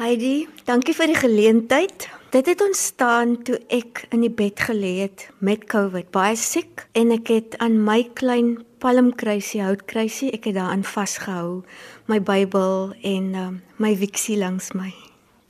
Heidi, 0.00 0.46
dankie 0.64 0.94
vir 0.96 1.10
die 1.10 1.18
geleentheid. 1.20 2.06
Dit 2.32 2.46
het 2.48 2.62
ontstaan 2.64 3.34
toe 3.44 3.58
ek 3.68 4.06
in 4.16 4.22
die 4.24 4.30
bed 4.32 4.62
gelê 4.64 4.94
het 5.02 5.26
met 5.44 5.66
COVID, 5.68 6.08
baie 6.08 6.38
siek 6.40 6.86
en 6.96 7.12
ek 7.12 7.28
het 7.28 7.58
aan 7.60 7.76
my 7.84 7.98
klein 8.16 8.54
palmkruisie, 8.80 9.60
houtkruisie, 9.60 10.30
ek 10.32 10.48
het 10.48 10.56
daaraan 10.56 10.86
vasgehou, 10.88 11.60
my 12.08 12.16
Bybel 12.16 12.94
en 13.04 13.28
uh, 13.36 13.44
my 13.76 13.92
wiksie 14.00 14.38
langs 14.40 14.70
my. 14.72 14.88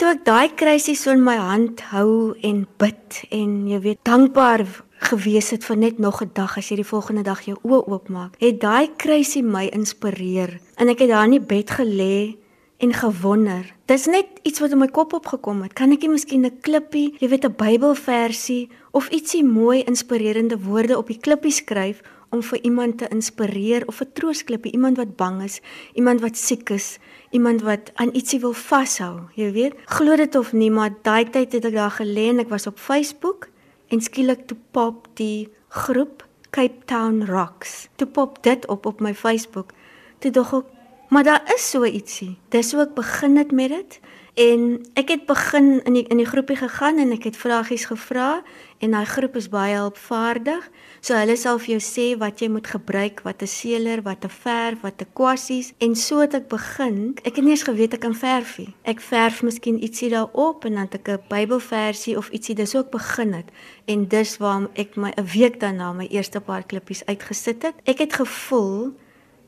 Toe 0.03 0.17
ek 0.17 0.27
daai 0.27 0.51
kruisie 0.59 0.97
so 0.99 1.15
in 1.15 1.23
my 1.23 1.39
hand 1.39 1.87
hou 1.95 2.35
en 2.43 2.67
bid 2.83 3.23
en 3.31 3.55
jy 3.71 3.83
weet 3.87 4.03
dankbaar 4.03 4.67
gewees 5.13 5.55
het 5.55 5.63
vir 5.63 5.79
net 5.79 6.03
nog 6.03 6.25
'n 6.27 6.35
dag 6.35 6.59
as 6.59 6.75
jy 6.75 6.83
die 6.83 6.91
volgende 6.91 7.23
dag 7.23 7.47
jou 7.47 7.55
oë 7.63 7.87
oopmaak, 7.87 8.35
het 8.43 8.59
daai 8.59 8.91
kruisie 8.99 9.47
my 9.47 9.71
inspireer 9.71 10.59
en 10.75 10.89
ek 10.91 11.07
het 11.07 11.15
daar 11.15 11.31
in 11.31 11.39
die 11.39 11.47
bed 11.55 11.71
gelê 11.71 12.41
en 12.81 12.93
gewonder. 12.97 13.75
Dis 13.85 14.07
net 14.09 14.27
iets 14.43 14.61
wat 14.63 14.73
in 14.73 14.81
my 14.81 14.89
kop 14.89 15.13
opgekom 15.13 15.61
het. 15.63 15.75
Kan 15.77 15.93
ek 15.93 16.01
nie 16.01 16.15
miskien 16.15 16.47
'n 16.47 16.61
klippie, 16.65 17.15
jy 17.21 17.29
weet 17.29 17.45
'n 17.45 17.57
Bybelversie 17.57 18.71
of 18.93 19.09
ietsie 19.09 19.45
mooi 19.45 19.83
inspirerende 19.83 20.59
woorde 20.59 20.97
op 20.99 21.07
die 21.07 21.21
klippie 21.21 21.53
skryf 21.53 22.01
om 22.31 22.43
vir 22.43 22.59
iemand 22.63 22.99
te 22.99 23.09
inspireer 23.09 23.87
of 23.87 24.01
'n 24.01 24.13
troosklippie, 24.13 24.73
iemand 24.73 24.97
wat 24.97 25.17
bang 25.17 25.43
is, 25.43 25.61
iemand 25.95 26.21
wat 26.21 26.37
siek 26.37 26.71
is, 26.71 26.99
iemand 27.31 27.63
wat 27.63 27.91
aan 27.95 28.11
ietsie 28.13 28.41
wil 28.41 28.53
vashou, 28.53 29.21
jy 29.35 29.53
weet. 29.53 29.75
Glo 29.85 30.17
dit 30.17 30.35
of 30.35 30.53
nie, 30.53 30.71
maar 30.71 30.91
daai 31.03 31.31
tyd 31.31 31.53
het 31.53 31.65
ek 31.65 31.73
daar 31.73 31.97
gelê 32.01 32.29
en 32.29 32.39
ek 32.39 32.49
was 32.49 32.67
op 32.67 32.79
Facebook 32.79 33.49
en 33.89 34.01
skielik 34.01 34.47
toe 34.47 34.57
pop 34.71 35.09
die 35.15 35.49
groep 35.69 36.27
Cape 36.51 36.85
Town 36.85 37.25
Rocks. 37.25 37.89
Toe 37.97 38.07
pop 38.07 38.43
dit 38.43 38.67
op 38.67 38.87
op 38.87 39.01
my 39.01 39.15
Facebook. 39.15 39.73
Toe 40.19 40.31
dog 40.31 40.55
ek 40.55 40.80
Maar 41.11 41.25
daar 41.25 41.53
is 41.55 41.71
so 41.71 41.85
ietsie. 41.85 42.37
Dis 42.49 42.71
hoe 42.73 42.85
ek 42.85 42.93
begin 42.95 43.35
het 43.37 43.51
met 43.51 43.73
dit 43.75 43.97
en 44.39 44.61
ek 44.95 45.09
het 45.11 45.25
begin 45.27 45.81
in 45.83 45.97
die 45.99 46.05
in 46.07 46.21
die 46.23 46.27
groepie 46.27 46.55
gegaan 46.57 47.01
en 47.03 47.11
ek 47.17 47.27
het 47.27 47.37
vragies 47.37 47.89
gevra 47.91 48.45
en 48.79 48.95
daai 48.95 49.09
groep 49.11 49.35
is 49.41 49.49
baie 49.51 49.75
hulpvaardig. 49.75 50.69
So 51.03 51.19
hulle 51.19 51.35
sal 51.37 51.59
vir 51.59 51.73
jou 51.75 51.81
sê 51.83 52.07
wat 52.21 52.39
jy 52.39 52.49
moet 52.55 52.71
gebruik, 52.71 53.25
wat 53.27 53.43
'n 53.43 53.51
sealer, 53.51 54.05
wat 54.07 54.25
'n 54.25 54.31
verf, 54.31 54.87
wat 54.87 55.03
'n 55.03 55.11
kwassies 55.13 55.73
en 55.79 55.97
so 55.97 56.21
het 56.21 56.35
ek 56.35 56.49
begin. 56.49 57.19
Ek 57.25 57.35
het 57.37 57.45
nie 57.45 57.59
eens 57.59 57.67
geweet 57.67 57.95
ek 57.95 58.07
kan 58.07 58.15
verf 58.15 58.59
nie. 58.59 58.75
Ek 58.85 59.01
verf 59.01 59.43
miskien 59.43 59.83
ietsie 59.83 60.11
daarop 60.11 60.65
en 60.65 60.75
dan 60.75 60.87
het 60.87 60.95
ek 60.95 61.09
'n 61.09 61.27
Bybelversie 61.29 62.17
of 62.17 62.31
ietsie 62.31 62.55
dis 62.55 62.77
ook 62.77 62.91
begin 62.91 63.33
het. 63.33 63.51
En 63.87 64.09
dis 64.09 64.37
waarom 64.37 64.69
ek 64.75 64.97
my 64.97 65.11
'n 65.17 65.27
week 65.27 65.61
daarna 65.61 65.93
my 65.93 66.07
eerste 66.07 66.41
paar 66.41 66.63
klippies 66.63 67.05
uitgesit 67.07 67.63
het. 67.63 67.75
Ek 67.85 67.99
het 67.99 68.13
gevoel 68.13 68.95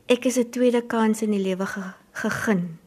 ek 0.07 0.25
is 0.25 0.37
'n 0.37 0.49
tweede 0.49 0.81
kans 0.81 1.21
in 1.21 1.31
die 1.31 1.39
lewe 1.39 1.65
ge, 1.65 1.83
gegeen. 2.11 2.79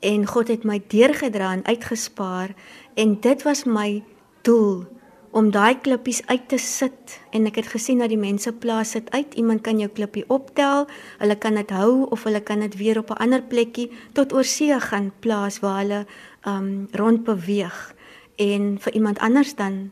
En 0.00 0.26
God 0.26 0.48
het 0.48 0.64
my 0.64 0.82
deurgedra 0.86 1.52
en 1.52 1.64
uitgespaar 1.64 2.54
en 2.94 3.20
dit 3.20 3.42
was 3.42 3.64
my 3.64 4.02
doel 4.42 4.86
om 5.30 5.50
daai 5.50 5.80
klippies 5.80 6.22
uit 6.26 6.48
te 6.48 6.58
sit 6.58 7.20
en 7.30 7.46
ek 7.46 7.56
het 7.56 7.66
gesien 7.66 7.98
dat 7.98 8.08
die 8.08 8.18
mense 8.18 8.52
plaas 8.52 8.92
dit 8.92 9.10
uit. 9.10 9.34
Iemand 9.34 9.60
kan 9.60 9.78
jou 9.78 9.90
klippie 9.90 10.24
optel, 10.28 10.86
hulle 11.18 11.36
kan 11.36 11.54
dit 11.54 11.70
hou 11.70 12.06
of 12.14 12.22
hulle 12.24 12.40
kan 12.40 12.60
dit 12.60 12.76
weer 12.76 12.98
op 12.98 13.10
'n 13.10 13.22
ander 13.22 13.42
plekkie 13.42 13.90
tot 14.12 14.32
oor 14.32 14.44
see 14.44 14.80
gaan 14.80 15.12
plaas 15.20 15.58
waar 15.58 15.78
hulle 15.82 16.06
um 16.46 16.88
rond 16.92 17.24
beweeg 17.24 17.94
en 18.36 18.78
vir 18.78 18.92
iemand 18.94 19.18
anders 19.18 19.54
dan 19.54 19.90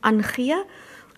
aangee 0.00 0.62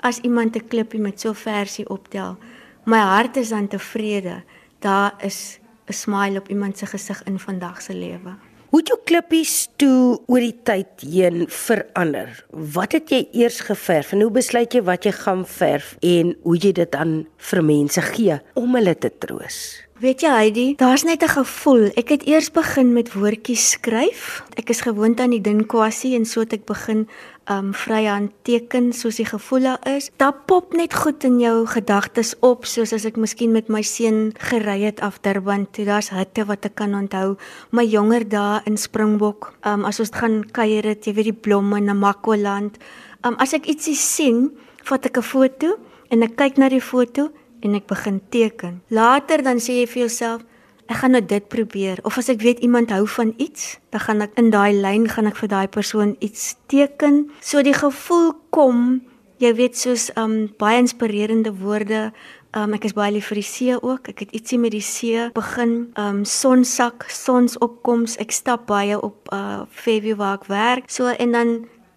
as 0.01 0.19
iemand 0.19 0.57
'n 0.57 0.69
klippie 0.69 1.01
met 1.01 1.21
so 1.21 1.33
versie 1.33 1.89
optel. 1.89 2.37
My 2.85 2.99
hart 2.99 3.37
is 3.37 3.49
dan 3.49 3.69
tevrede 3.69 4.43
daar 4.81 5.15
is 5.21 5.59
'n 5.87 5.93
smile 5.93 6.39
op 6.39 6.49
iemand 6.49 6.79
se 6.79 6.87
gesig 6.87 7.23
in 7.25 7.39
vandag 7.39 7.83
se 7.83 7.95
lewe. 7.95 8.35
Hoe 8.67 8.79
het 8.79 8.89
jou 8.89 8.99
klippies 9.05 9.69
toe 9.77 10.19
oor 10.27 10.43
die 10.43 10.57
tyd 10.63 11.01
heen 11.01 11.45
verander? 11.49 12.45
Wat 12.51 12.93
het 12.93 13.11
jy 13.11 13.29
eers 13.33 13.61
geverf 13.61 14.11
en 14.13 14.21
hoe 14.21 14.31
besluit 14.31 14.75
jy 14.75 14.83
wat 14.83 15.07
jy 15.07 15.13
gaan 15.13 15.47
verf 15.47 15.95
en 16.01 16.35
hoe 16.43 16.57
jy 16.59 16.73
dit 16.73 16.95
aan 16.95 17.27
vir 17.37 17.63
mense 17.65 18.03
gee 18.03 18.41
om 18.55 18.75
hulle 18.75 18.97
te 18.99 19.13
troos? 19.19 19.87
Weet 19.97 20.21
jy 20.21 20.29
Heidi, 20.35 20.67
daar's 20.77 21.07
net 21.09 21.23
'n 21.23 21.29
gevoel. 21.39 21.89
Ek 21.97 22.09
het 22.09 22.27
eers 22.27 22.51
begin 22.51 22.93
met 22.93 23.13
woordjies 23.13 23.71
skryf. 23.71 24.43
Ek 24.57 24.69
is 24.69 24.81
gewoond 24.81 25.21
aan 25.21 25.31
die 25.31 25.41
dun 25.41 25.67
kwassie 25.67 26.15
en 26.17 26.27
so 26.27 26.41
het 26.41 26.53
ek 26.53 26.67
begin 26.67 27.09
um 27.51 27.73
vryhand 27.75 28.33
teken 28.47 28.93
soos 28.93 29.19
die 29.21 29.27
gevoel 29.27 29.69
is. 29.87 30.11
Daar 30.21 30.35
pop 30.47 30.75
net 30.75 30.95
goed 30.95 31.25
in 31.25 31.39
jou 31.41 31.67
gedagtes 31.67 32.35
op, 32.41 32.67
soos 32.67 32.93
as 32.93 33.07
ek 33.09 33.17
miskien 33.21 33.53
met 33.55 33.71
my 33.73 33.83
seun 33.87 34.33
gery 34.51 34.81
het 34.85 35.01
af 35.01 35.21
Durban 35.23 35.67
toe. 35.71 35.87
Daar's 35.87 36.11
hitte 36.15 36.47
wat 36.49 36.67
ek 36.67 36.77
kan 36.81 36.95
onthou. 36.95 37.37
My 37.71 37.85
jonger 37.87 38.27
dae 38.29 38.63
in 38.67 38.77
Springbok, 38.77 39.53
um 39.67 39.87
as 39.89 40.01
ons 40.03 40.15
gaan 40.15 40.43
kuier 40.45 40.87
het, 40.87 41.07
jy 41.07 41.15
weet 41.15 41.31
die 41.31 41.41
blomme 41.47 41.79
in 41.79 41.91
Namakoland. 41.91 42.79
Um 43.25 43.39
as 43.43 43.55
ek 43.55 43.69
ietsie 43.71 43.97
sien, 43.97 44.51
vat 44.85 45.07
ek 45.07 45.19
'n 45.19 45.23
foto 45.23 45.77
en 46.11 46.23
ek 46.23 46.37
kyk 46.37 46.59
na 46.59 46.69
die 46.69 46.81
foto 46.81 47.31
en 47.63 47.75
ek 47.75 47.87
begin 47.87 48.21
teken. 48.31 48.83
Later 48.91 49.43
dan 49.43 49.59
sê 49.59 49.81
jy 49.81 49.87
vir 49.87 50.03
jouself, 50.07 50.43
ek 50.87 51.01
gaan 51.01 51.17
nou 51.17 51.23
dit 51.25 51.49
probeer 51.49 52.01
of 52.07 52.19
as 52.19 52.31
ek 52.33 52.43
weet 52.45 52.63
iemand 52.65 52.93
hou 52.95 53.07
van 53.17 53.35
iets, 53.43 53.77
dan 53.91 54.01
gaan 54.07 54.23
ek 54.25 54.39
in 54.41 54.51
daai 54.55 54.73
lyn 54.75 55.09
gaan 55.11 55.27
ek 55.31 55.39
vir 55.43 55.51
daai 55.53 55.69
persoon 55.69 56.17
iets 56.21 56.55
teken. 56.71 57.27
So 57.41 57.63
die 57.67 57.75
gevoel 57.75 58.33
kom, 58.55 59.03
jy 59.43 59.53
weet 59.59 59.77
soos 59.77 60.09
um 60.17 60.47
baie 60.61 60.79
inspirerende 60.81 61.53
woorde. 61.61 62.11
Um 62.57 62.73
ek 62.77 62.87
is 62.89 62.97
baie 62.97 63.13
lief 63.13 63.29
vir 63.33 63.43
die 63.43 63.49
see 63.51 63.77
ook. 63.77 64.09
Ek 64.15 64.25
het 64.25 64.35
ietsie 64.37 64.59
met 64.63 64.73
die 64.73 64.85
see 64.85 65.29
begin. 65.37 65.93
Um 66.01 66.25
sonsak, 66.25 67.09
sonsopkoms. 67.13 68.17
Ek 68.23 68.33
stap 68.33 68.69
baie 68.71 68.97
op 68.97 69.29
uh 69.35 69.67
Fairview 69.71 70.17
waar 70.23 70.39
ek 70.41 70.49
werk. 70.53 70.91
So 70.91 71.11
en 71.13 71.35
dan 71.37 71.57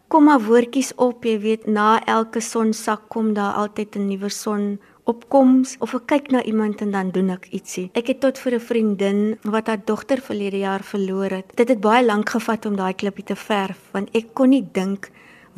kom 0.09 0.25
maar 0.25 0.41
woordjies 0.41 0.95
op, 0.97 1.25
jy 1.25 1.37
weet, 1.39 1.67
na 1.69 1.99
elke 2.09 2.41
sonsak 2.41 3.07
kom 3.13 3.33
daar 3.37 3.53
altyd 3.61 3.95
'n 3.95 4.07
nuwe 4.09 4.29
son 4.29 4.79
opkoms 5.09 5.75
of 5.83 5.95
ek 5.97 6.05
kyk 6.11 6.31
na 6.33 6.43
iemand 6.45 6.83
en 6.85 6.93
dan 6.93 7.09
doen 7.15 7.33
ek 7.33 7.49
ietsie. 7.55 7.89
Ek 7.97 8.11
het 8.11 8.21
tot 8.21 8.37
vir 8.37 8.55
'n 8.55 8.67
vriendin 8.69 9.21
wat 9.43 9.67
haar 9.67 9.81
dogter 9.85 10.21
verlede 10.21 10.59
jaar 10.59 10.83
verloor 10.83 11.31
het. 11.37 11.55
Dit 11.55 11.69
het 11.69 11.81
baie 11.81 12.05
lank 12.05 12.29
gevat 12.29 12.65
om 12.65 12.75
daai 12.75 12.93
klippie 12.93 13.25
te 13.25 13.35
verf 13.35 13.79
want 13.91 14.09
ek 14.13 14.33
kon 14.33 14.49
nie 14.49 14.65
dink 14.73 15.09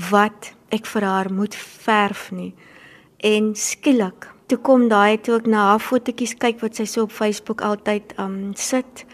wat 0.09 0.53
ek 0.69 0.85
vir 0.85 1.03
haar 1.03 1.29
moet 1.33 1.55
verf 1.55 2.31
nie. 2.31 2.53
En 3.19 3.55
skielik, 3.55 4.27
toe 4.47 4.57
kom 4.57 4.87
daai 4.87 5.17
toe 5.21 5.35
ek 5.35 5.47
na 5.47 5.69
haar 5.71 5.79
fotootjies 5.79 6.37
kyk 6.37 6.61
wat 6.61 6.75
sy 6.75 6.85
so 6.85 7.03
op 7.03 7.11
Facebook 7.11 7.61
altyd 7.61 8.13
um 8.17 8.53
sit 8.55 9.05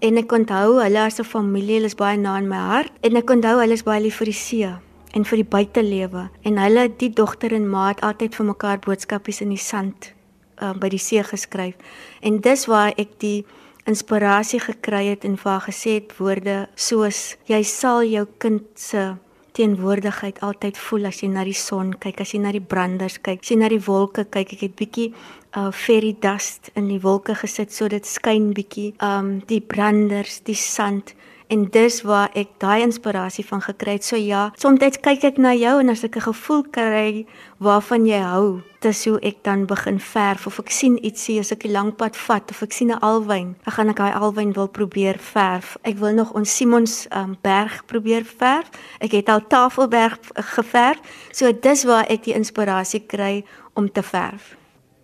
en 0.00 0.18
ek 0.18 0.32
onthou 0.32 0.80
hulle 0.82 1.00
as 1.00 1.20
'n 1.20 1.24
familie, 1.24 1.76
hulle 1.76 1.86
is 1.86 1.94
baie 1.94 2.16
na 2.16 2.38
in 2.38 2.48
my 2.48 2.56
hart 2.56 2.92
en 3.02 3.16
ek 3.16 3.30
onthou 3.30 3.60
hulle 3.60 3.72
is 3.72 3.82
baie 3.82 4.02
lief 4.02 4.16
vir 4.16 4.26
die 4.26 4.32
see 4.32 4.74
en 5.14 5.24
vir 5.24 5.42
die 5.42 5.50
buitelewe. 5.56 6.28
En 6.42 6.58
hulle 6.58 6.88
die 6.98 7.10
dogter 7.14 7.54
en 7.54 7.68
ma 7.70 7.88
het 7.92 8.02
altyd 8.02 8.34
vir 8.34 8.50
mekaar 8.50 8.80
boodskapies 8.82 9.40
in 9.44 9.54
die 9.54 9.62
sand 9.62 10.12
uh, 10.58 10.72
by 10.74 10.90
die 10.92 11.02
see 11.02 11.22
geskryf. 11.22 11.78
En 12.22 12.40
dis 12.42 12.66
waar 12.70 12.94
ek 12.98 13.18
die 13.22 13.44
inspirasie 13.88 14.60
gekry 14.64 15.04
het 15.10 15.26
en 15.28 15.36
vir 15.40 15.50
haar 15.52 15.66
gesê 15.68 15.98
het 15.98 16.14
woorde 16.18 16.64
soos 16.74 17.36
jy 17.50 17.60
sal 17.68 18.02
jou 18.08 18.24
kind 18.40 18.64
se 18.80 19.12
teenwoordigheid 19.54 20.40
altyd 20.42 20.78
voel 20.80 21.10
as 21.10 21.20
jy 21.22 21.28
na 21.30 21.44
die 21.46 21.54
son 21.54 21.92
kyk 22.02 22.24
as 22.24 22.32
jy 22.34 22.40
na 22.42 22.50
die 22.54 22.64
branders 22.64 23.20
kyk 23.22 23.44
as 23.44 23.52
jy 23.52 23.58
na 23.60 23.68
die 23.70 23.82
wolke 23.84 24.24
kyk. 24.24 24.56
Ek 24.56 24.64
het 24.66 24.78
bietjie 24.80 25.10
uh 25.54 25.70
fairy 25.70 26.14
dust 26.18 26.72
in 26.74 26.88
die 26.90 26.98
wolke 27.02 27.36
gesit 27.38 27.70
so 27.72 27.86
dit 27.92 28.08
skyn 28.08 28.50
bietjie 28.56 28.94
um 29.04 29.36
die 29.50 29.60
branders 29.60 30.40
die 30.48 30.58
sand 30.58 31.14
en 31.48 31.64
dis 31.70 32.00
waar 32.02 32.30
ek 32.34 32.56
daai 32.62 32.82
inspirasie 32.84 33.44
van 33.46 33.62
gekry 33.64 33.98
het. 33.98 34.04
So 34.04 34.16
ja, 34.16 34.50
soms 34.58 34.80
kyk 35.02 35.24
ek 35.24 35.38
na 35.38 35.52
jou 35.54 35.78
en 35.80 35.90
as 35.92 36.04
ek 36.04 36.16
'n 36.16 36.28
gevoel 36.30 36.62
kry 36.70 37.26
waarvan 37.58 38.06
jy 38.06 38.20
hou, 38.20 38.62
dis 38.80 39.04
hoe 39.04 39.18
ek 39.22 39.42
dan 39.42 39.66
begin 39.66 39.98
verf 39.98 40.46
of 40.46 40.58
ek 40.58 40.70
sien 40.70 40.98
ietsie 40.98 41.38
as 41.38 41.52
ek 41.52 41.64
'n 41.64 41.72
lang 41.72 41.96
pad 41.96 42.16
vat 42.16 42.50
of 42.50 42.62
ek 42.62 42.72
sien 42.72 42.90
'n 42.90 43.00
alwyn, 43.00 43.56
dan 43.64 43.72
gaan 43.72 43.88
ek 43.88 43.96
daai 43.96 44.14
alwyn 44.14 44.52
wil 44.52 44.68
probeer 44.68 45.18
verf. 45.18 45.76
Ek 45.82 45.96
wil 45.98 46.14
nog 46.14 46.32
ons 46.32 46.56
Simons 46.56 47.06
um, 47.10 47.36
berg 47.42 47.84
probeer 47.86 48.24
verf. 48.24 48.70
Ek 49.00 49.12
het 49.12 49.28
al 49.28 49.46
Tafelberg 49.46 50.18
geverf. 50.34 51.00
So 51.32 51.52
dis 51.52 51.84
waar 51.84 52.06
ek 52.08 52.24
die 52.24 52.34
inspirasie 52.34 53.06
kry 53.06 53.44
om 53.74 53.92
te 53.92 54.02
verf. 54.02 54.56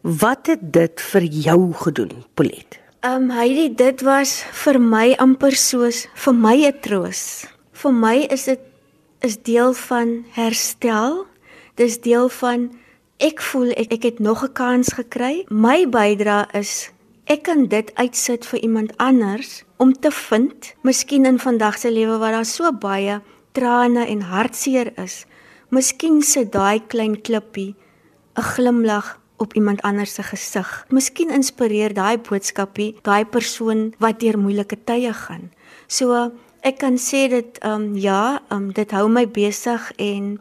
Wat 0.03 0.47
het 0.47 0.73
dit 0.73 1.01
vir 1.01 1.23
jou 1.23 1.73
gedoen, 1.73 2.25
Polet? 2.35 2.80
Ehm 3.01 3.31
um, 3.31 3.31
Heidi, 3.31 3.71
dit 3.73 4.03
was 4.05 4.43
vir 4.61 4.77
my 4.77 5.15
amper 5.17 5.55
soos 5.57 6.03
vir 6.21 6.35
my 6.37 6.57
'n 6.69 6.81
troos. 6.85 7.47
Vir 7.73 7.93
my 7.97 8.27
is 8.29 8.45
dit 8.45 8.61
is 9.25 9.37
deel 9.43 9.73
van 9.73 10.25
herstel. 10.37 11.25
Dis 11.77 11.97
deel 12.01 12.29
van 12.29 12.69
ek 13.17 13.41
voel 13.41 13.71
ek 13.73 13.93
ek 13.93 14.03
het 14.03 14.19
nog 14.21 14.45
'n 14.45 14.53
kans 14.53 14.93
gekry. 14.93 15.47
My 15.49 15.89
bydrae 15.89 16.45
is 16.53 16.91
ek 17.25 17.43
kan 17.43 17.69
dit 17.69 17.91
uitsit 17.95 18.45
vir 18.45 18.61
iemand 18.61 18.93
anders 18.99 19.65
om 19.79 19.93
te 19.93 20.11
vind, 20.11 20.75
miskien 20.83 21.25
in 21.25 21.39
vandag 21.39 21.79
se 21.79 21.91
lewe 21.91 22.19
waar 22.19 22.33
daar 22.33 22.45
so 22.45 22.73
baie 22.73 23.23
trane 23.53 24.07
en 24.07 24.21
hartseer 24.21 24.93
is. 24.99 25.25
Miskien 25.71 26.23
sit 26.23 26.53
daai 26.53 26.81
klein 26.87 27.23
klippie 27.23 27.75
'n 28.37 28.43
glimlag 28.43 29.20
op 29.41 29.55
iemand 29.57 29.83
anders 29.83 30.15
se 30.15 30.23
gesig. 30.23 30.69
Miskien 30.93 31.33
inspireer 31.33 31.95
daai 31.97 32.19
boodskapie 32.19 32.93
daai 33.07 33.25
persoon 33.25 33.91
wat 33.99 34.21
deur 34.21 34.39
moeilike 34.39 34.77
tye 34.85 35.13
gaan. 35.17 35.51
So 35.89 36.31
ek 36.63 36.81
kan 36.85 36.99
sê 37.01 37.27
dit 37.33 37.59
ehm 37.65 37.73
um, 37.73 37.97
ja, 37.97 38.43
ehm 38.49 38.69
um, 38.69 38.73
dit 38.77 38.91
hou 38.93 39.09
my 39.09 39.25
besig 39.27 39.91
en 39.97 40.37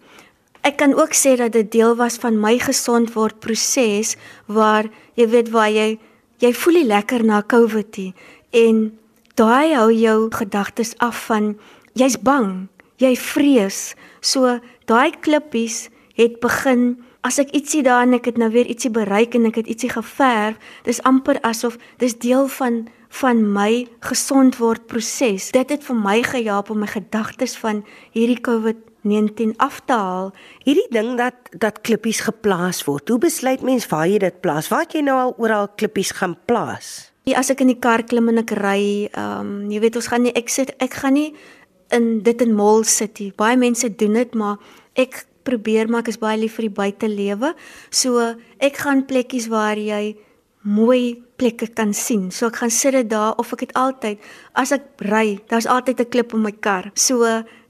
ek 0.67 0.77
kan 0.77 0.93
ook 0.93 1.15
sê 1.15 1.37
dat 1.39 1.55
dit 1.55 1.71
deel 1.71 1.95
was 1.95 2.19
van 2.19 2.39
my 2.39 2.57
gesond 2.59 3.13
word 3.15 3.39
proses 3.39 4.17
waar 4.45 4.91
jy 5.15 5.27
weet 5.31 5.51
waar 5.55 5.71
jy 5.71 5.97
jy 6.39 6.53
voel 6.55 6.81
nie 6.81 6.89
lekker 6.91 7.23
na 7.23 7.41
COVID 7.41 7.97
nie 7.97 8.13
en 8.51 8.89
daai 9.39 9.75
hou 9.75 9.91
jou 9.93 10.27
gedagtes 10.35 10.95
af 10.99 11.27
van 11.29 11.53
jy's 11.95 12.17
bang, 12.19 12.67
jy 12.99 13.15
vrees. 13.15 13.95
So 14.21 14.59
daai 14.89 15.11
klippies 15.23 15.87
het 16.19 16.39
begin 16.43 16.97
as 17.21 17.39
ek 17.41 17.51
ietsie 17.57 17.81
daar 17.83 18.05
en 18.07 18.15
ek 18.17 18.29
het 18.31 18.37
nou 18.39 18.49
weer 18.53 18.67
ietsie 18.69 18.91
bereik 18.93 19.35
en 19.35 19.49
ek 19.49 19.61
het 19.61 19.67
ietsie 19.71 19.91
geverf, 19.91 20.59
dis 20.87 21.01
amper 21.07 21.39
asof 21.47 21.77
dis 22.01 22.15
deel 22.19 22.47
van 22.59 22.87
van 23.09 23.41
my 23.41 23.87
gesond 24.05 24.59
word 24.61 24.85
proses. 24.85 25.47
Dit 25.49 25.71
het 25.73 25.81
vir 25.81 25.97
my 25.97 26.19
gehelp 26.21 26.69
om 26.69 26.83
my 26.83 26.89
gedagtes 26.91 27.55
van 27.57 27.81
hierdie 28.13 28.37
COVID-19 28.45 29.55
af 29.57 29.79
te 29.89 29.97
haal. 29.97 30.29
Hierdie 30.61 30.85
ding 30.93 31.15
dat 31.17 31.49
dat 31.57 31.81
klippies 31.81 32.21
geplaas 32.27 32.83
word. 32.85 33.09
Hoe 33.09 33.17
besluit 33.17 33.65
mens 33.65 33.89
waar 33.89 34.05
jy 34.07 34.19
dit 34.21 34.41
plaas? 34.45 34.69
Waar 34.69 34.85
het 34.85 34.93
jy 34.93 35.01
nou 35.07 35.17
al 35.17 35.33
oral 35.41 35.71
klippies 35.73 36.13
gaan 36.21 36.37
plaas? 36.45 37.09
Ja, 37.25 37.41
as 37.41 37.49
ek 37.49 37.65
in 37.65 37.73
die 37.73 37.79
kar 37.81 38.05
klim 38.05 38.29
en 38.29 38.43
ek 38.43 38.53
ry, 38.61 39.09
ehm 39.09 39.41
um, 39.41 39.71
jy 39.73 39.81
weet 39.81 39.97
ons 39.97 40.11
gaan 40.13 40.27
nie 40.27 40.35
ek 40.37 40.53
sit 40.53 40.75
ek 40.77 41.01
gaan 41.01 41.17
nie 41.17 41.33
in 41.89 42.21
dit 42.21 42.41
in 42.45 42.53
Mall 42.53 42.85
City. 42.85 43.31
Baie 43.35 43.57
mense 43.57 43.89
doen 43.89 44.13
dit, 44.13 44.37
maar 44.37 44.61
ek 44.93 45.25
probeer 45.49 45.89
maar 45.89 46.05
ek 46.05 46.13
is 46.13 46.21
baie 46.21 46.37
lief 46.39 46.57
vir 46.59 46.69
die 46.69 46.77
buitelewe. 46.81 47.53
So 47.89 48.33
ek 48.59 48.83
gaan 48.85 49.05
plekkies 49.09 49.49
waar 49.51 49.77
jy 49.77 50.15
mooi 50.67 51.23
plekke 51.39 51.69
kan 51.75 51.93
sien. 51.95 52.29
So 52.31 52.49
ek 52.49 52.59
gaan 52.61 52.73
sit 52.73 52.97
dit 52.97 53.09
daar 53.09 53.37
of 53.39 53.53
ek 53.55 53.67
het 53.67 53.77
altyd 53.79 54.19
as 54.59 54.73
ek 54.75 55.05
ry, 55.07 55.39
daar's 55.49 55.69
altyd 55.69 56.01
'n 56.01 56.11
klip 56.11 56.33
in 56.33 56.43
my 56.43 56.51
kar. 56.51 56.91
So 56.95 57.23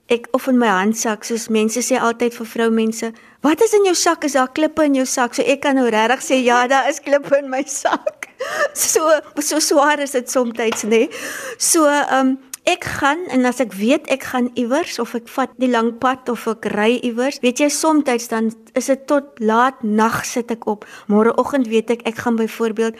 ek 0.09 0.27
of 0.33 0.47
in 0.47 0.57
my 0.57 0.67
handsak, 0.67 1.23
soos 1.23 1.49
mense 1.53 1.81
sê 1.85 1.99
altyd 2.01 2.33
vir 2.33 2.45
vroumense, 2.45 3.13
"Wat 3.41 3.61
is 3.61 3.73
in 3.73 3.85
jou 3.85 3.93
sak? 3.95 4.23
Is 4.23 4.33
daar 4.33 4.47
klippe 4.47 4.83
in 4.83 4.95
jou 4.95 5.05
sak?" 5.05 5.35
So 5.35 5.43
ek 5.43 5.61
kan 5.61 5.75
nou 5.75 5.89
regtig 5.89 6.21
sê, 6.21 6.43
"Ja, 6.43 6.67
daar 6.67 6.89
is 6.89 6.99
klippe 6.99 7.37
in 7.37 7.49
my 7.49 7.63
sak." 7.63 8.27
So 8.73 9.21
so 9.39 9.59
swaar 9.59 9.99
is 9.99 10.11
dit 10.11 10.29
soms, 10.29 10.53
nê. 10.57 10.71
Nee. 10.83 11.09
So 11.57 11.85
ehm 11.85 12.27
um, 12.27 12.39
ek 12.69 12.85
gaan 12.99 13.21
en 13.33 13.47
as 13.49 13.59
ek 13.63 13.73
weet 13.73 14.09
ek 14.13 14.27
gaan 14.29 14.49
iewers 14.59 14.99
of 15.01 15.15
ek 15.17 15.29
vat 15.33 15.53
die 15.61 15.69
lang 15.71 15.95
pad 16.01 16.29
of 16.29 16.45
ek 16.51 16.67
ry 16.75 16.99
iewers, 17.07 17.39
weet 17.41 17.61
jy 17.63 17.69
soms 17.73 18.05
dan 18.29 18.51
is 18.77 18.89
dit 18.91 19.05
tot 19.09 19.39
laat 19.41 19.81
nag 19.83 20.21
sit 20.27 20.51
ek 20.53 20.67
op. 20.69 20.85
Môreoggend 21.09 21.69
weet 21.71 21.89
ek 21.95 22.05
ek 22.09 22.21
gaan 22.21 22.37
byvoorbeeld 22.37 22.99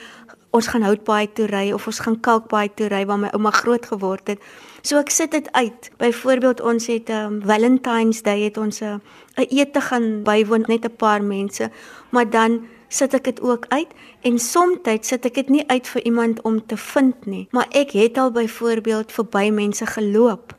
ons 0.50 0.66
gaan 0.66 0.82
Houtbaai 0.82 1.32
toe 1.32 1.46
ry 1.46 1.70
of 1.72 1.86
ons 1.86 2.00
gaan 2.00 2.20
Kalkbaai 2.20 2.74
toe 2.74 2.88
ry 2.88 3.04
waar 3.06 3.18
my 3.18 3.30
ouma 3.32 3.50
groot 3.50 3.86
geword 3.86 4.28
het. 4.28 4.42
So 4.82 4.98
ek 4.98 5.10
sit 5.10 5.30
dit 5.30 5.52
uit. 5.52 5.90
Byvoorbeeld 5.98 6.60
ons 6.60 6.86
het 6.86 7.10
um, 7.10 7.40
Valentine's 7.46 8.22
Day 8.22 8.42
het 8.48 8.56
ons 8.56 8.80
'n 8.80 9.00
uh, 9.38 9.46
ete 9.48 9.80
gaan 9.80 10.22
bywoon 10.22 10.64
net 10.66 10.84
'n 10.84 10.96
paar 10.96 11.22
mense, 11.22 11.70
maar 12.10 12.30
dan 12.30 12.66
sit 12.88 13.14
ek 13.14 13.24
dit 13.24 13.40
ook 13.40 13.66
uit 13.68 13.88
en 14.26 14.38
soms 14.38 14.78
sit 15.00 15.24
ek 15.24 15.34
dit 15.34 15.48
nie 15.48 15.64
uit 15.68 15.86
vir 15.88 16.02
iemand 16.04 16.42
om 16.42 16.58
te 16.66 16.76
vind 16.76 17.26
nie, 17.26 17.46
maar 17.50 17.66
ek 17.70 17.94
het 17.94 18.18
al 18.18 18.30
byvoorbeeld 18.30 19.12
verby 19.12 19.50
mense 19.50 19.86
geloop 19.86 20.54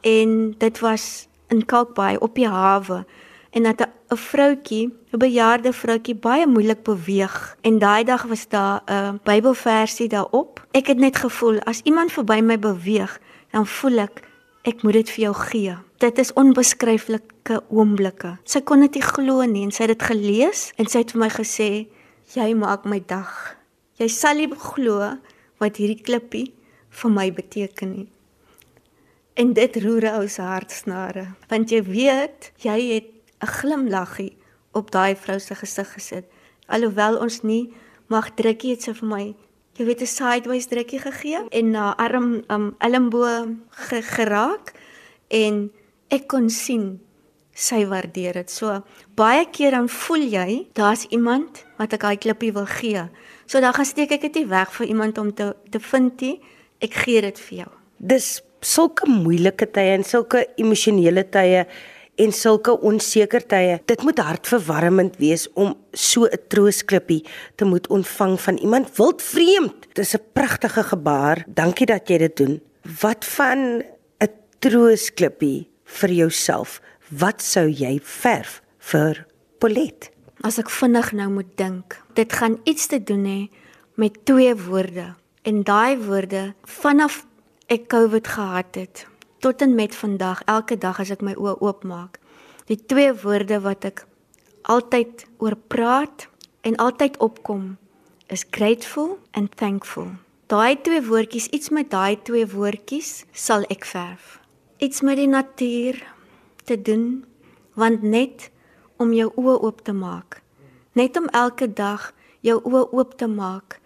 en 0.00 0.54
dit 0.58 0.78
was 0.78 1.26
in 1.48 1.66
Kalkbaai 1.66 2.16
op 2.16 2.34
die 2.34 2.48
hawe 2.48 3.04
en 3.50 3.62
dat 3.62 3.80
'n 3.80 3.90
vroutjie, 4.16 4.90
'n 5.12 5.18
bejaarde 5.18 5.72
vroutjie 5.72 6.14
baie 6.14 6.46
moeilik 6.46 6.82
beweeg 6.82 7.56
en 7.60 7.78
daai 7.78 8.04
dag 8.04 8.22
was 8.22 8.48
daar 8.48 8.82
'n 8.86 9.20
Bybelversie 9.24 10.08
daarop. 10.08 10.66
Ek 10.70 10.86
het 10.86 10.98
net 10.98 11.16
gevoel 11.16 11.60
as 11.60 11.80
iemand 11.84 12.12
verby 12.12 12.40
my 12.40 12.58
beweeg, 12.58 13.20
dan 13.50 13.66
voel 13.66 13.98
ek 13.98 14.22
ek 14.62 14.82
moet 14.82 14.92
dit 14.92 15.10
vir 15.10 15.24
jou 15.24 15.34
gee. 15.34 15.74
Dit 15.98 16.18
is 16.18 16.32
onbeskryflike 16.32 17.62
oomblikke. 17.68 18.36
Sy 18.44 18.60
kon 18.60 18.80
dit 18.80 18.94
nie 18.94 19.02
glo 19.02 19.42
nie 19.42 19.64
en 19.66 19.74
sy 19.74 19.86
het 19.86 19.98
dit 19.98 20.02
gelees 20.02 20.72
en 20.76 20.86
sy 20.86 20.98
het 20.98 21.12
vir 21.12 21.20
my 21.20 21.28
gesê, 21.28 21.86
"Jy 22.34 22.54
maak 22.54 22.84
my 22.84 23.02
dag. 23.06 23.56
Jy 23.98 24.08
sal 24.08 24.34
nie 24.34 24.48
glo 24.48 25.18
wat 25.58 25.76
hierdie 25.76 26.02
klippie 26.02 26.52
vir 26.90 27.10
my 27.10 27.32
beteken 27.32 27.92
nie." 27.92 28.08
En 29.34 29.52
dit 29.52 29.76
roer 29.76 30.12
ou 30.18 30.28
se 30.28 30.42
hartsnare, 30.42 31.26
want 31.48 31.70
jy 31.70 31.82
weet, 31.82 32.52
jy 32.58 32.94
het 32.94 33.21
'n 33.42 33.46
glimlaggie 33.46 34.36
op 34.72 34.90
daai 34.90 35.16
vrou 35.16 35.38
se 35.38 35.54
gesig 35.54 35.92
gesit. 35.92 36.24
Alhoewel 36.66 37.18
ons 37.18 37.42
nie 37.42 37.72
mag 38.06 38.34
drukkie 38.34 38.70
het 38.70 38.82
sy 38.82 38.92
vir 38.92 39.08
my 39.08 39.34
jy 39.78 39.86
weet 39.88 40.02
'n 40.02 40.06
sideways 40.06 40.66
drukkie 40.68 41.00
gegee 41.00 41.40
en 41.48 41.70
na 41.70 41.96
arm 41.96 42.42
um 42.48 42.74
elmbo 42.78 43.24
ge, 43.70 44.02
geraak 44.02 44.72
en 45.28 45.70
ek 46.10 46.28
kon 46.28 46.50
sien 46.50 47.00
sy 47.54 47.84
waardeer 47.86 48.32
dit. 48.32 48.50
So 48.50 48.82
baie 49.16 49.46
keer 49.50 49.70
dan 49.70 49.88
voel 49.88 50.24
jy 50.28 50.68
daar's 50.74 51.06
iemand 51.10 51.64
wat 51.78 51.92
ek 51.92 52.00
daai 52.00 52.16
klippie 52.16 52.52
wil 52.52 52.66
gee. 52.66 53.08
So 53.46 53.60
dan 53.60 53.72
gaan 53.72 53.84
steek 53.84 54.12
ek 54.12 54.20
dit 54.20 54.34
nie 54.34 54.46
weg 54.46 54.72
vir 54.72 54.86
iemand 54.86 55.18
om 55.18 55.34
te 55.34 55.56
te 55.70 55.80
vind 55.80 56.20
nie. 56.20 56.40
Ek 56.80 56.94
gee 56.94 57.20
dit 57.20 57.38
vir 57.40 57.58
jou. 57.58 57.70
Dis 57.98 58.42
sulke 58.60 59.08
moeilike 59.08 59.70
tye 59.70 59.94
en 59.94 60.04
sulke 60.04 60.46
emosionele 60.56 61.24
tye 61.30 61.66
en 62.22 62.32
sulke 62.34 62.74
onseker 62.80 63.44
tye. 63.50 63.78
Dit 63.90 64.02
moet 64.06 64.20
hartverwarmend 64.22 65.18
wees 65.22 65.48
om 65.58 65.74
so 65.92 66.24
'n 66.24 66.38
troosklippie 66.48 67.24
te 67.56 67.64
moet 67.64 67.86
ontvang 67.88 68.40
van 68.40 68.56
iemand 68.56 68.96
wild 68.96 69.22
vreemd. 69.22 69.94
Dis 69.94 70.14
'n 70.14 70.22
pragtige 70.32 70.82
gebaar. 70.82 71.44
Dankie 71.46 71.86
dat 71.86 72.08
jy 72.08 72.18
dit 72.18 72.36
doen. 72.36 72.60
Wat 73.00 73.24
van 73.24 73.82
'n 74.20 74.30
troosklippie 74.58 75.68
vir 75.84 76.10
jouself? 76.10 76.80
Wat 77.08 77.42
sou 77.42 77.68
jy 77.68 78.00
verf 78.02 78.62
vir 78.78 79.26
Polet? 79.58 80.10
As 80.40 80.58
ek 80.58 80.70
vinnig 80.70 81.12
nou 81.12 81.30
moet 81.30 81.56
dink, 81.56 82.00
dit 82.14 82.32
gaan 82.32 82.60
iets 82.64 82.86
te 82.86 83.02
doen 83.02 83.24
hê 83.24 83.50
met 83.94 84.24
twee 84.24 84.54
woorde. 84.54 85.14
En 85.42 85.62
daai 85.62 85.96
woorde 85.98 86.54
vanaf 86.64 87.26
ek 87.66 87.88
COVID 87.88 88.26
gehad 88.26 88.74
het, 88.74 89.06
tot 89.42 89.62
en 89.62 89.74
met 89.74 89.94
vandag, 89.94 90.42
elke 90.46 90.78
dag 90.78 91.00
as 91.02 91.10
ek 91.10 91.22
my 91.26 91.34
oë 91.34 91.56
oopmaak. 91.58 92.20
Die 92.70 92.78
twee 92.78 93.10
woorde 93.24 93.58
wat 93.64 93.82
ek 93.88 94.04
altyd 94.70 95.24
oor 95.42 95.56
praat 95.58 96.28
en 96.62 96.78
altyd 96.78 97.18
opkom 97.18 97.72
is 98.30 98.46
grateful 98.54 99.16
and 99.34 99.50
thankful. 99.58 100.12
Daai 100.46 100.78
twee 100.86 101.02
woordjies, 101.02 101.48
iets 101.50 101.72
met 101.74 101.90
daai 101.90 102.22
twee 102.22 102.46
woordjies 102.46 103.24
sal 103.34 103.66
ek 103.72 103.82
verf. 103.88 104.38
Iets 104.78 105.02
met 105.02 105.18
die 105.18 105.30
natuur 105.30 105.98
te 106.64 106.78
doen 106.78 107.24
want 107.74 108.02
net 108.06 108.50
om 109.02 109.10
jou 109.16 109.30
oë 109.34 109.58
oop 109.58 109.82
te 109.82 109.94
maak. 109.96 110.38
Net 110.94 111.18
om 111.18 111.26
elke 111.34 111.66
dag 111.66 112.12
jou 112.46 112.60
oë 112.62 112.84
oop 112.94 113.18
te 113.18 113.26
maak 113.26 113.80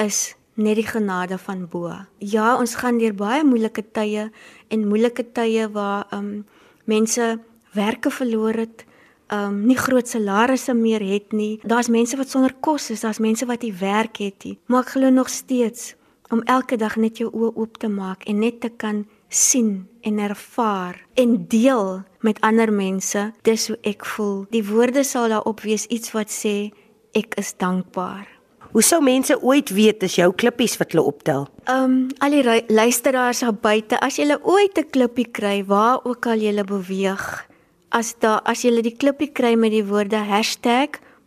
is 0.00 0.32
net 0.54 0.76
die 0.76 0.86
genade 0.86 1.38
van 1.38 1.66
bo. 1.70 1.92
Ja, 2.18 2.56
ons 2.58 2.74
gaan 2.80 2.98
deur 2.98 3.14
baie 3.16 3.44
moeilike 3.44 3.84
tye 3.92 4.28
en 4.68 4.88
moeilike 4.88 5.24
tye 5.32 5.68
waar 5.72 6.06
um, 6.12 6.44
mense 6.84 7.38
werke 7.72 8.10
verloor 8.10 8.58
het, 8.60 8.84
um, 9.32 9.62
nie 9.66 9.78
groot 9.78 10.08
salarisse 10.08 10.74
meer 10.76 11.02
het 11.04 11.32
nie. 11.32 11.58
Daar's 11.64 11.88
mense 11.88 12.16
wat 12.20 12.30
sonder 12.30 12.54
kos 12.60 12.90
is, 12.90 13.04
daar's 13.04 13.22
mense 13.22 13.46
wat 13.48 13.64
nie 13.64 13.72
werk 13.80 14.20
het 14.20 14.44
nie. 14.44 14.58
Maar 14.66 14.84
ek 14.84 14.94
glo 14.96 15.10
nog 15.10 15.32
steeds 15.32 15.94
om 16.32 16.42
elke 16.48 16.76
dag 16.80 16.96
net 16.96 17.20
jou 17.20 17.28
oë 17.30 17.52
oop 17.60 17.78
te 17.80 17.88
maak 17.92 18.24
en 18.28 18.40
net 18.40 18.60
te 18.60 18.70
kan 18.70 19.04
sien 19.32 19.86
en 20.04 20.18
ervaar 20.18 21.00
en 21.20 21.36
deel 21.48 22.02
met 22.20 22.40
ander 22.40 22.72
mense 22.72 23.30
dis 23.42 23.66
hoe 23.68 23.78
ek 23.88 24.04
voel. 24.04 24.44
Die 24.52 24.64
woorde 24.64 25.04
sal 25.04 25.28
daarop 25.32 25.64
wees 25.64 25.86
iets 25.88 26.12
wat 26.16 26.32
sê 26.32 26.72
ek 27.16 27.36
is 27.40 27.52
dankbaar. 27.60 28.28
Hoe 28.72 28.80
sou 28.80 29.02
mense 29.04 29.34
ooit 29.44 29.68
weet 29.76 29.98
dis 30.00 30.14
jou 30.16 30.30
klippies 30.32 30.78
wat 30.80 30.94
hulle 30.94 31.04
optel? 31.04 31.42
Ehm 31.68 31.82
um, 31.84 31.96
al 32.24 32.32
die 32.32 32.62
luisteraars 32.72 33.42
daar 33.44 33.52
buite, 33.52 33.98
as 34.00 34.16
jy 34.16 34.32
ooit 34.40 34.78
'n 34.80 34.88
klippie 34.88 35.28
kry 35.28 35.60
waar 35.68 36.00
ook 36.04 36.26
al 36.26 36.40
jy 36.40 36.64
beweeg, 36.64 37.44
as 37.90 38.14
daar 38.20 38.40
as 38.48 38.64
jy 38.64 38.80
die 38.80 38.96
klippie 38.96 39.28
kry 39.28 39.54
met 39.56 39.72
die 39.72 39.84
woorde 39.84 40.16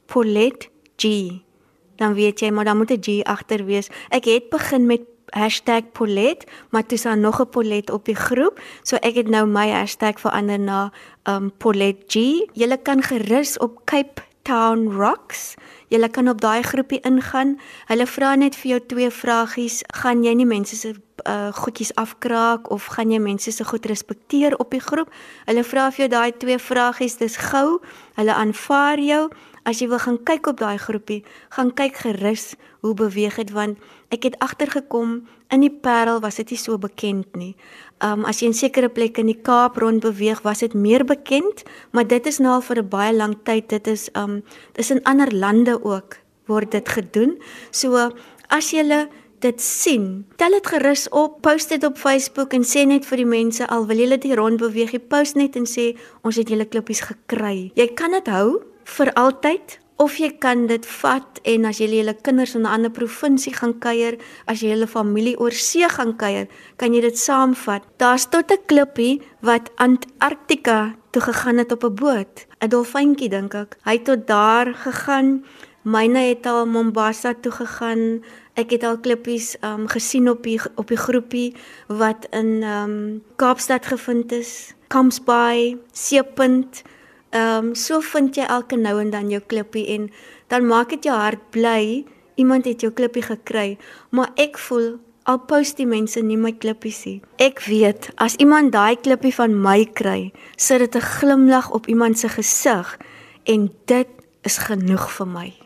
#PoletG, 0.07 1.03
dan 1.97 2.13
weet 2.13 2.39
jy 2.39 2.49
maar 2.49 2.65
dan 2.65 2.77
moet 2.77 2.91
'n 2.91 3.03
G 3.03 3.21
agter 3.23 3.65
wees. 3.65 3.89
Ek 4.09 4.25
het 4.25 4.49
begin 4.49 4.87
met 4.87 5.01
#Polet, 5.93 6.45
maar 6.71 6.83
dis 6.87 7.03
dan 7.03 7.19
nog 7.19 7.41
'n 7.41 7.49
Polet 7.49 7.91
op 7.91 8.05
die 8.05 8.15
groep, 8.15 8.59
so 8.81 8.95
ek 8.95 9.15
het 9.15 9.27
nou 9.27 9.45
my 9.45 9.69
hashtag 9.69 10.19
verander 10.19 10.59
na 10.59 10.91
ehm 11.23 11.43
um, 11.43 11.51
PoletG. 11.57 12.15
Jy 12.53 12.77
kan 12.81 13.03
gerus 13.03 13.57
op 13.57 13.85
Cape 13.85 14.21
Town 14.45 14.91
Rocks. 14.93 15.55
Jy 15.89 16.07
kan 16.13 16.29
op 16.29 16.41
daai 16.41 16.61
groepie 16.63 17.01
ingaan. 17.01 17.55
Hulle 17.89 18.05
vra 18.05 18.35
net 18.37 18.55
vir 18.55 18.75
jou 18.75 18.79
twee 18.93 19.09
vragies. 19.09 19.81
Gaan 20.01 20.23
jy 20.25 20.33
nie 20.37 20.45
mense 20.45 20.77
se 20.77 20.93
uh, 20.93 21.49
goedjies 21.53 21.93
afkraak 21.97 22.69
of 22.73 22.85
gaan 22.93 23.11
jy 23.13 23.19
mense 23.19 23.51
se 23.51 23.65
goed 23.65 23.85
respekteer 23.89 24.57
op 24.61 24.71
die 24.71 24.83
groep? 24.83 25.09
Hulle 25.49 25.65
vra 25.65 25.89
vir 25.91 26.05
jou 26.05 26.09
daai 26.13 26.31
twee 26.37 26.59
vragies. 26.61 27.17
Dis 27.21 27.37
gou. 27.49 27.81
Hulle 28.19 28.37
aanvaar 28.37 29.01
jou. 29.01 29.23
As 29.65 29.81
jy 29.81 29.89
wil 29.89 29.99
gaan 29.99 30.23
kyk 30.23 30.47
op 30.47 30.59
daai 30.61 30.77
groepie, 30.77 31.23
gaan 31.49 31.73
kyk 31.73 31.95
gerus 32.05 32.53
hoe 32.81 32.93
beweeg 32.93 33.35
dit 33.41 33.51
want 33.51 33.77
ek 34.13 34.23
het 34.29 34.39
agtergekom 34.39 35.25
In 35.53 35.61
die 35.61 35.69
Parel 35.69 36.19
was 36.19 36.39
dit 36.41 36.49
nie 36.49 36.57
so 36.57 36.77
bekend 36.81 37.35
nie. 37.37 37.53
Um 38.03 38.25
as 38.25 38.41
jy 38.41 38.49
in 38.49 38.57
sekere 38.57 38.89
plekke 38.89 39.21
in 39.21 39.29
die 39.29 39.37
Kaap 39.37 39.77
rond 39.81 40.01
beweeg, 40.01 40.41
was 40.43 40.63
dit 40.65 40.73
meer 40.73 41.05
bekend, 41.05 41.63
maar 41.93 42.07
dit 42.09 42.25
is 42.25 42.41
nou 42.41 42.57
al 42.57 42.65
vir 42.65 42.81
'n 42.81 42.89
baie 42.89 43.13
lang 43.13 43.35
tyd. 43.45 43.69
Dit 43.69 43.87
is 43.87 44.09
um 44.15 44.43
dis 44.73 44.91
in 44.91 45.03
ander 45.03 45.31
lande 45.31 45.83
ook 45.83 46.17
word 46.47 46.71
dit 46.71 46.89
gedoen. 46.89 47.37
So 47.71 48.09
as 48.49 48.71
jy 48.71 49.07
dit 49.39 49.61
sien, 49.61 50.25
tel 50.37 50.49
dit 50.51 50.67
gerus 50.67 51.09
op, 51.09 51.41
post 51.41 51.69
dit 51.69 51.83
op 51.83 51.97
Facebook 51.97 52.53
en 52.53 52.63
sê 52.63 52.85
net 52.85 53.05
vir 53.05 53.17
die 53.17 53.25
mense 53.25 53.67
al 53.67 53.85
wil 53.85 53.97
jy 53.97 54.17
dit 54.17 54.33
rond 54.33 54.57
beweeg, 54.57 54.91
jy 54.91 54.99
post 54.99 55.35
net 55.35 55.55
en 55.55 55.65
sê 55.65 55.95
ons 56.23 56.35
het 56.35 56.49
julle 56.49 56.65
klippies 56.65 57.01
gekry. 57.01 57.71
Jy 57.75 57.93
kan 57.93 58.11
dit 58.11 58.27
hou 58.27 58.63
vir 58.85 59.11
altyd 59.13 59.79
of 59.97 60.17
jy 60.19 60.29
kan 60.43 60.65
dit 60.67 60.85
vat 60.99 61.39
en 61.47 61.67
as 61.69 61.79
jy 61.79 61.87
julle 61.87 62.15
kinders 62.27 62.55
in 62.55 62.63
'n 62.63 62.73
ander 62.75 62.91
provinsie 62.91 63.53
gaan 63.53 63.79
kuier, 63.79 64.17
as 64.47 64.59
jy 64.61 64.69
julle 64.73 64.87
familie 64.87 65.39
oor 65.39 65.51
see 65.51 65.87
gaan 65.89 66.15
kuier, 66.17 66.47
kan 66.77 66.93
jy 66.93 67.01
dit 67.01 67.17
saamvat. 67.17 67.83
Daar's 67.97 68.25
tot 68.29 68.51
'n 68.51 68.65
klippie 68.67 69.21
wat 69.41 69.71
Antarktika 69.77 70.95
toe 71.11 71.21
gegaan 71.21 71.57
het 71.57 71.71
op 71.71 71.83
'n 71.83 71.95
boot, 71.95 72.45
'n 72.61 72.69
dolfyntjie 72.69 73.29
dink 73.29 73.53
ek. 73.53 73.77
Hy 73.85 73.93
het 73.93 74.05
tot 74.05 74.27
daar 74.27 74.73
gegaan. 74.73 75.45
Myne 75.83 76.19
het 76.19 76.45
al 76.45 76.65
Mombasa 76.65 77.33
toe 77.41 77.51
gegaan. 77.51 78.23
Ek 78.55 78.71
het 78.71 78.83
al 78.83 78.97
klippies 78.97 79.55
um 79.61 79.87
gesien 79.87 80.29
op 80.29 80.43
die 80.43 80.59
op 80.75 80.87
die 80.87 80.97
groepie 80.97 81.55
wat 81.87 82.27
in 82.31 82.63
um 82.63 83.21
Kaapstad 83.35 83.85
gevind 83.85 84.31
is. 84.31 84.73
Camps 84.87 85.23
Bay, 85.23 85.77
Seepunt, 85.91 86.81
Ehm 87.35 87.65
um, 87.65 87.75
so 87.75 87.99
vind 87.99 88.37
jy 88.39 88.45
elke 88.47 88.77
nou 88.79 88.99
en 89.01 89.09
dan 89.11 89.29
jou 89.29 89.41
klippie 89.43 89.87
en 89.91 90.11
dan 90.47 90.67
maak 90.67 90.93
dit 90.93 91.03
jou 91.03 91.15
hart 91.15 91.41
bly 91.51 92.05
iemand 92.39 92.65
het 92.65 92.81
jou 92.81 92.91
klippie 92.95 93.23
gekry, 93.23 93.77
maar 94.09 94.31
ek 94.39 94.57
voel 94.67 94.95
al 95.27 95.41
post 95.49 95.79
die 95.81 95.87
mense 95.89 96.21
nie 96.21 96.37
my 96.37 96.53
klippies 96.53 97.01
nie. 97.07 97.17
Ek 97.41 97.63
weet 97.67 98.11
as 98.21 98.37
iemand 98.39 98.71
daai 98.75 98.95
klippie 98.95 99.33
van 99.35 99.55
my 99.67 99.83
kry, 99.99 100.31
sit 100.55 100.79
dit 100.79 100.95
'n 100.95 101.01
glimlag 101.19 101.71
op 101.71 101.87
iemand 101.87 102.19
se 102.19 102.29
gesig 102.29 102.97
en 103.43 103.71
dit 103.85 104.07
is 104.43 104.57
genoeg 104.57 105.11
vir 105.11 105.27
my. 105.27 105.64